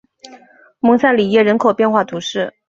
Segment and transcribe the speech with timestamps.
[0.79, 2.51] 蒙塞里耶人口变化图示